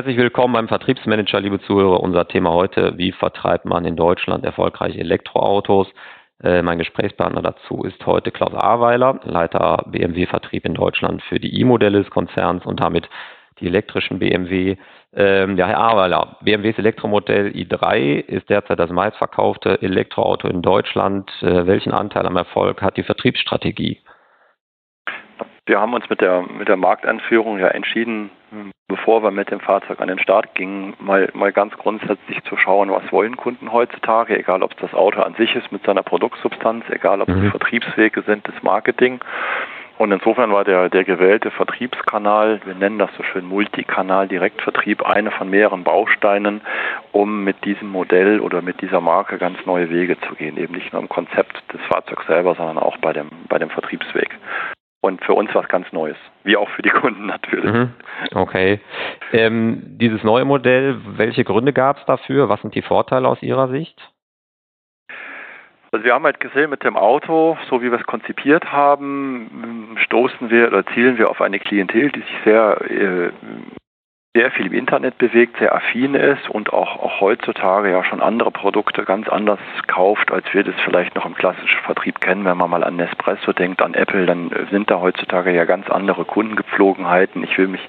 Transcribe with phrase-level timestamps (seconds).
[0.00, 2.00] Herzlich willkommen beim Vertriebsmanager, liebe Zuhörer.
[2.00, 5.92] Unser Thema heute, wie vertreibt man in Deutschland erfolgreich Elektroautos?
[6.42, 11.98] Äh, mein Gesprächspartner dazu ist heute Klaus Ahrweiler, Leiter BMW-Vertrieb in Deutschland für die i-Modelle
[11.98, 13.10] des Konzerns und damit
[13.60, 14.78] die elektrischen BMW.
[15.14, 21.30] Ähm, ja, Herr Ahrweiler, BMWs Elektromodell i3 ist derzeit das meistverkaufte Elektroauto in Deutschland.
[21.42, 24.00] Äh, welchen Anteil am Erfolg hat die Vertriebsstrategie?
[25.66, 28.30] Wir haben uns mit der, mit der Markteinführung ja entschieden,
[28.90, 32.90] bevor wir mit dem Fahrzeug an den Start gingen, mal, mal ganz grundsätzlich zu schauen,
[32.90, 36.84] was wollen Kunden heutzutage, egal ob es das Auto an sich ist mit seiner Produktsubstanz,
[36.90, 37.42] egal ob es mhm.
[37.42, 39.20] die Vertriebswege sind, das Marketing.
[39.96, 45.30] Und insofern war der, der gewählte Vertriebskanal, wir nennen das so schön Multikanal Direktvertrieb, eine
[45.30, 46.62] von mehreren Bausteinen,
[47.12, 50.56] um mit diesem Modell oder mit dieser Marke ganz neue Wege zu gehen.
[50.56, 54.30] Eben nicht nur im Konzept des Fahrzeugs selber, sondern auch bei dem, bei dem Vertriebsweg.
[55.02, 57.72] Und für uns was ganz Neues, wie auch für die Kunden natürlich.
[57.72, 57.90] Mhm.
[58.34, 58.80] Okay.
[59.32, 62.48] Ähm, dieses neue Modell, welche Gründe gab es dafür?
[62.48, 63.98] Was sind die Vorteile aus Ihrer Sicht?
[65.92, 70.48] Also wir haben halt gesehen, mit dem Auto, so wie wir es konzipiert haben, stoßen
[70.48, 73.30] wir oder zielen wir auf eine Klientel, die sich sehr äh,
[74.34, 78.52] sehr viel im Internet bewegt, sehr affin ist und auch, auch heutzutage ja schon andere
[78.52, 82.44] Produkte ganz anders kauft, als wir das vielleicht noch im klassischen Vertrieb kennen.
[82.44, 86.24] Wenn man mal an Nespresso denkt, an Apple, dann sind da heutzutage ja ganz andere
[86.24, 87.42] Kundengepflogenheiten.
[87.42, 87.88] Ich will mich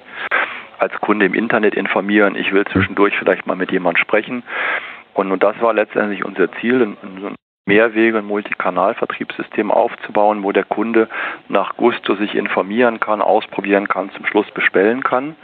[0.78, 4.42] als Kunde im Internet informieren, ich will zwischendurch vielleicht mal mit jemandem sprechen.
[5.14, 10.64] Und, und das war letztendlich unser Ziel, ein, ein Mehrwege- und Multikanalvertriebssystem aufzubauen, wo der
[10.64, 11.08] Kunde
[11.48, 15.36] nach Gusto sich informieren kann, ausprobieren kann, zum Schluss bestellen kann.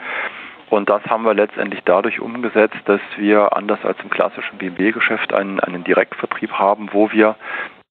[0.71, 5.61] Und das haben wir letztendlich dadurch umgesetzt, dass wir anders als im klassischen BMW-Geschäft einen,
[5.61, 7.37] einen Direktvertrieb haben, wo wir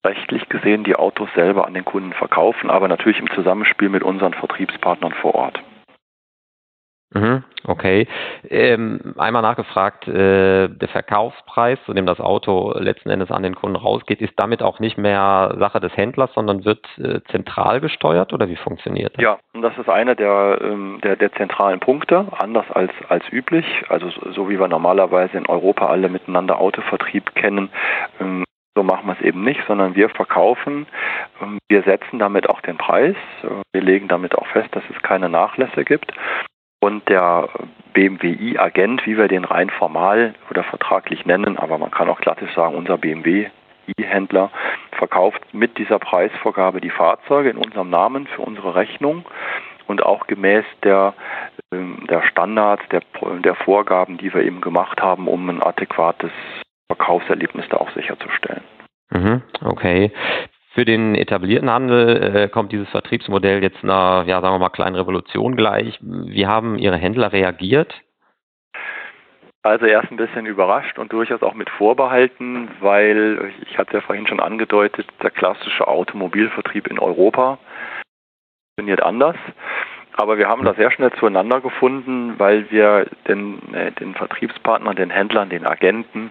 [0.06, 4.33] rechtlich gesehen die Autos selber an den Kunden verkaufen, aber natürlich im Zusammenspiel mit unseren
[4.33, 5.61] Vertriebspartnern vor Ort.
[7.14, 8.06] Mhm, okay.
[8.50, 13.78] Ähm, einmal nachgefragt, äh, der Verkaufspreis, zu dem das Auto letzten Endes an den Kunden
[13.78, 18.50] rausgeht, ist damit auch nicht mehr Sache des Händlers, sondern wird äh, zentral gesteuert oder
[18.50, 19.23] wie funktioniert das?
[19.23, 23.66] Ja, und das ist einer der, ähm, der, der zentralen Punkte, anders als, als üblich.
[23.88, 27.70] Also so wie wir normalerweise in Europa alle miteinander Autovertrieb kennen,
[28.20, 28.44] ähm,
[28.76, 30.88] so machen wir es eben nicht, sondern wir verkaufen,
[31.42, 35.02] ähm, wir setzen damit auch den Preis, äh, wir legen damit auch fest, dass es
[35.02, 36.12] keine Nachlässe gibt
[36.87, 37.49] und der
[37.92, 42.75] BMW-Agent, wie wir den rein formal oder vertraglich nennen, aber man kann auch klassisch sagen,
[42.75, 43.48] unser BMW
[43.99, 44.52] händler
[44.93, 49.25] verkauft mit dieser Preisvorgabe die Fahrzeuge in unserem Namen für unsere Rechnung
[49.87, 51.14] und auch gemäß der,
[51.73, 53.02] ähm, der Standards, der,
[53.43, 56.31] der Vorgaben, die wir eben gemacht haben, um ein adäquates
[56.87, 58.64] Verkaufserlebnis da auch sicherzustellen.
[59.09, 60.11] Mhm, okay.
[60.77, 64.95] Für den etablierten Handel äh, kommt dieses Vertriebsmodell jetzt einer, ja, sagen wir mal, kleinen
[64.95, 65.98] Revolution gleich.
[66.02, 67.99] Wie haben Ihre Händler reagiert?
[69.64, 74.27] Also erst ein bisschen überrascht und durchaus auch mit Vorbehalten, weil ich hatte ja vorhin
[74.27, 77.58] schon angedeutet, der klassische Automobilvertrieb in Europa
[78.76, 79.36] funktioniert anders.
[80.14, 85.10] Aber wir haben da sehr schnell zueinander gefunden, weil wir den, äh, den Vertriebspartnern, den
[85.10, 86.30] Händlern, den Agenten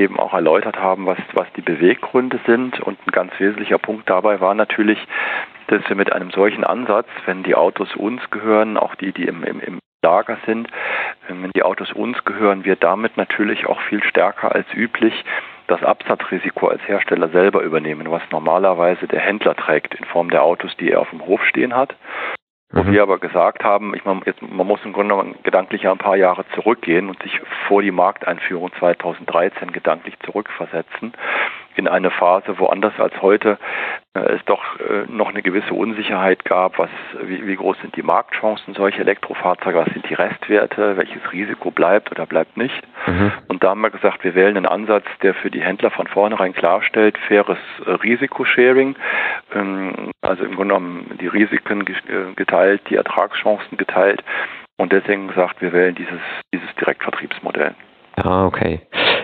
[0.00, 2.80] eben auch erläutert haben, was, was die Beweggründe sind.
[2.80, 4.98] Und ein ganz wesentlicher Punkt dabei war natürlich,
[5.68, 9.44] dass wir mit einem solchen Ansatz, wenn die Autos uns gehören, auch die, die im,
[9.44, 10.68] im, im Lager sind,
[11.28, 15.12] wenn die Autos uns gehören, wir damit natürlich auch viel stärker als üblich
[15.66, 20.76] das Absatzrisiko als Hersteller selber übernehmen, was normalerweise der Händler trägt in Form der Autos,
[20.78, 21.94] die er auf dem Hof stehen hat.
[22.72, 22.92] Wo mhm.
[22.92, 26.16] wir aber gesagt haben, ich meine, jetzt, man muss im Grunde genommen gedanklich ein paar
[26.16, 31.12] Jahre zurückgehen und sich vor die Markteinführung 2013 gedanklich zurückversetzen
[31.80, 33.58] in eine Phase, wo anders als heute
[34.14, 36.90] äh, es doch äh, noch eine gewisse Unsicherheit gab, was,
[37.22, 42.10] wie, wie, groß sind die Marktchancen solcher Elektrofahrzeuge, was sind die Restwerte, welches Risiko bleibt
[42.10, 42.82] oder bleibt nicht.
[43.06, 43.32] Mhm.
[43.48, 46.52] Und da haben wir gesagt, wir wählen einen Ansatz, der für die Händler von vornherein
[46.52, 48.96] klarstellt, faires äh, Risikosharing,
[49.54, 51.86] ähm, also im Grunde genommen die Risiken
[52.36, 54.22] geteilt, die Ertragschancen geteilt
[54.76, 56.20] und deswegen gesagt, wir wählen dieses,
[56.52, 57.74] dieses Direktvertriebsmodell.
[58.16, 58.80] Ah, okay.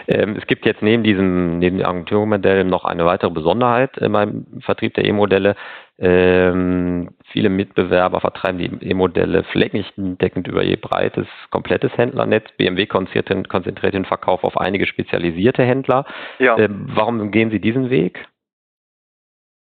[0.08, 4.94] Ähm, es gibt jetzt neben diesem, neben dem Agenturmodell noch eine weitere Besonderheit beim Vertrieb
[4.94, 5.56] der E-Modelle.
[5.98, 12.52] Ähm, viele Mitbewerber vertreiben die E-Modelle flächendeckend über ihr breites, komplettes Händlernetz.
[12.58, 16.04] BMW konzentriert, konzentriert den Verkauf auf einige spezialisierte Händler.
[16.38, 16.58] Ja.
[16.58, 18.26] Ähm, warum gehen Sie diesen Weg?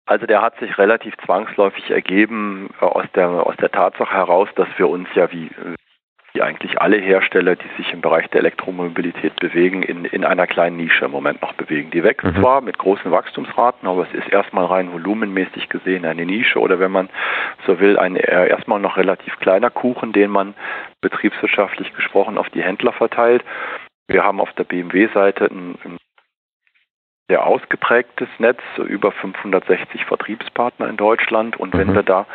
[0.06, 4.69] Also der hat sich relativ zwangsläufig ergeben äh, aus der, aus der Tatsache heraus, dass
[4.77, 5.50] wir uns ja wie
[6.37, 10.77] wie eigentlich alle Hersteller, die sich im Bereich der Elektromobilität bewegen, in, in einer kleinen
[10.77, 11.91] Nische im Moment noch bewegen.
[11.91, 12.37] Die wächst mhm.
[12.37, 16.93] zwar mit großen Wachstumsraten, aber es ist erstmal rein volumenmäßig gesehen eine Nische oder wenn
[16.93, 17.09] man
[17.67, 20.55] so will, ein äh, erstmal noch relativ kleiner Kuchen, den man
[21.00, 23.43] betriebswirtschaftlich gesprochen auf die Händler verteilt.
[24.06, 25.97] Wir haben auf der BMW-Seite ein, ein
[27.28, 31.56] sehr ausgeprägtes Netz, über 560 Vertriebspartner in Deutschland.
[31.58, 31.94] Und wenn mhm.
[31.94, 32.26] wir da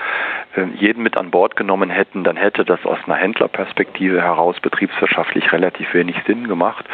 [0.55, 5.51] äh, jeden mit an Bord genommen hätten, dann hätte das aus einer Händlerperspektive heraus betriebswirtschaftlich
[5.53, 6.85] relativ wenig Sinn gemacht,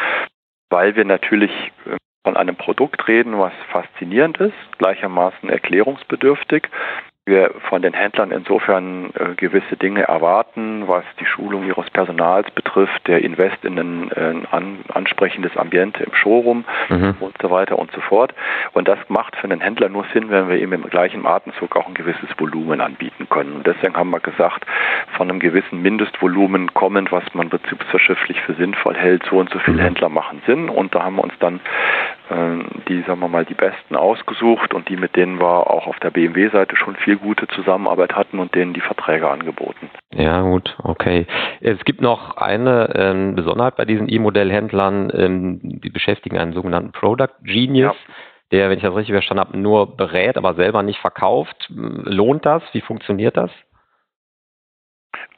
[0.70, 1.50] weil wir natürlich
[1.86, 6.68] äh, von einem Produkt reden, was faszinierend ist, gleichermaßen erklärungsbedürftig,
[7.28, 13.06] wir von den Händlern insofern äh, gewisse Dinge erwarten, was die Schulung ihres Personals betrifft,
[13.06, 17.14] der Invest in ein äh, an, ansprechendes Ambiente im Showroom mhm.
[17.20, 18.34] und so weiter und so fort.
[18.72, 21.86] Und das macht für einen Händler nur Sinn, wenn wir ihm im gleichen Atemzug auch
[21.86, 23.52] ein gewisses Volumen anbieten können.
[23.52, 24.64] Und deswegen haben wir gesagt,
[25.16, 29.78] von einem gewissen Mindestvolumen kommend, was man betriebswirtschaftlich für sinnvoll hält, so und so viele
[29.78, 29.86] mhm.
[29.86, 30.68] Händler machen Sinn.
[30.68, 31.60] Und da haben wir uns dann
[32.30, 36.10] die, sagen wir mal, die besten ausgesucht und die, mit denen wir auch auf der
[36.10, 39.90] BMW-Seite schon viel gute Zusammenarbeit hatten und denen die Verträge angeboten.
[40.12, 41.26] Ja, gut, okay.
[41.60, 47.34] Es gibt noch eine ähm, Besonderheit bei diesen E-Modell-Händlern, ähm, die beschäftigen einen sogenannten Product
[47.42, 47.96] Genius.
[47.96, 48.14] Ja.
[48.50, 51.66] Der, wenn ich das richtig verstanden habe, nur berät, aber selber nicht verkauft.
[51.70, 52.62] Lohnt das?
[52.72, 53.50] Wie funktioniert das?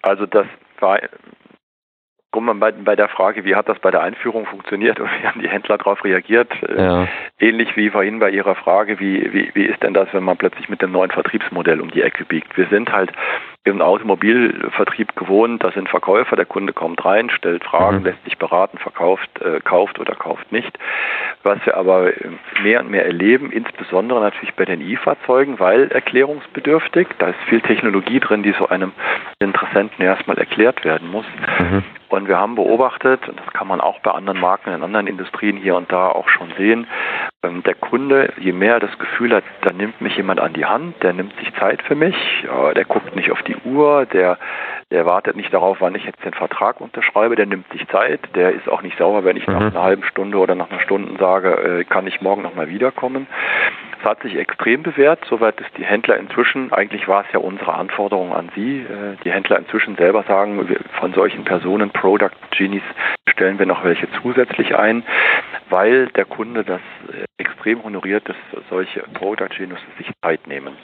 [0.02, 0.46] Also das
[0.78, 1.00] war
[2.31, 5.27] Kommen wir bei, bei der Frage, wie hat das bei der Einführung funktioniert und wie
[5.27, 6.50] haben die Händler darauf reagiert?
[6.62, 7.09] Äh, ja.
[7.38, 10.69] Ähnlich wie vorhin bei Ihrer Frage, wie, wie, wie ist denn das, wenn man plötzlich
[10.69, 12.56] mit dem neuen Vertriebsmodell um die Ecke biegt?
[12.56, 13.11] Wir sind halt
[13.64, 18.04] im Automobilvertrieb gewohnt, da sind Verkäufer, der Kunde kommt rein, stellt Fragen, mhm.
[18.04, 20.78] lässt sich beraten, verkauft, äh, kauft oder kauft nicht.
[21.42, 22.10] Was wir aber
[22.62, 28.20] mehr und mehr erleben, insbesondere natürlich bei den E-Fahrzeugen, weil erklärungsbedürftig, da ist viel Technologie
[28.20, 28.92] drin, die so einem
[29.40, 31.26] Interessenten erstmal erklärt werden muss.
[31.58, 31.84] Mhm.
[32.08, 35.58] Und wir haben beobachtet, und das kann man auch bei anderen Marken in anderen Industrien
[35.58, 36.86] hier und da auch schon sehen,
[37.42, 41.02] der Kunde, je mehr er das Gefühl hat, da nimmt mich jemand an die Hand,
[41.02, 42.14] der nimmt sich Zeit für mich,
[42.76, 44.37] der guckt nicht auf die Uhr, der,
[44.90, 48.52] der wartet nicht darauf, wann ich jetzt den Vertrag unterschreibe, der nimmt sich Zeit, der
[48.52, 49.54] ist auch nicht sauer, wenn ich mhm.
[49.54, 53.26] nach einer halben Stunde oder nach einer Stunde sage, äh, kann ich morgen nochmal wiederkommen.
[54.00, 57.75] Es hat sich extrem bewährt, soweit es die Händler inzwischen, eigentlich war es ja unsere
[57.75, 60.67] Anforderung an Sie, äh, die Händler inzwischen selber sagen,
[60.99, 62.82] von solchen Personen, Product Genies,
[63.29, 65.02] stellen wir noch welche zusätzlich ein,
[65.69, 66.81] weil der Kunde das
[67.12, 68.37] äh, extrem honoriert, dass
[68.70, 70.76] solche Product Genies sich Zeit nehmen.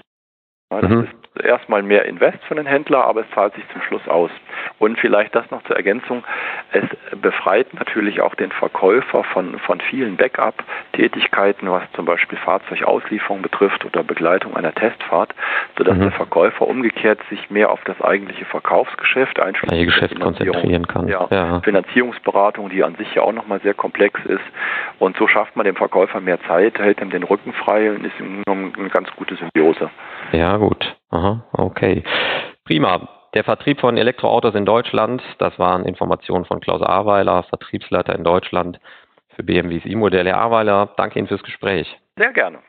[0.73, 1.05] Ja, das mhm.
[1.05, 4.31] ist erstmal mehr Invest für den Händler, aber es zahlt sich zum Schluss aus.
[4.79, 6.25] Und vielleicht das noch zur Ergänzung.
[6.73, 6.85] Es
[7.21, 14.03] befreit natürlich auch den Verkäufer von, von vielen Backup-Tätigkeiten, was zum Beispiel Fahrzeugauslieferung betrifft oder
[14.03, 15.35] Begleitung einer Testfahrt,
[15.79, 16.03] sodass mhm.
[16.03, 21.07] der Verkäufer umgekehrt sich mehr auf das eigentliche Verkaufsgeschäft einschließlich Geschäft konzentrieren kann.
[21.07, 21.61] Ja, ja.
[21.61, 24.45] Finanzierungsberatung, die an sich ja auch nochmal sehr komplex ist.
[24.99, 28.15] Und so schafft man dem Verkäufer mehr Zeit, hält ihm den Rücken frei und ist
[28.21, 29.91] eine ganz gute Symbiose.
[30.33, 30.97] Ja, gut.
[31.11, 32.03] Aha, okay.
[32.65, 33.09] Prima.
[33.35, 38.81] Der Vertrieb von Elektroautos in Deutschland, das waren Informationen von Klaus Aweiler, Vertriebsleiter in Deutschland
[39.35, 40.27] für BMWs E-Modell.
[40.27, 41.87] Herr Aweiler, danke Ihnen fürs Gespräch.
[42.17, 42.61] Sehr gerne.